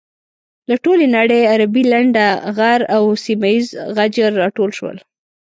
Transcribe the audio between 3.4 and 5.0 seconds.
یيز غجر راټول شول.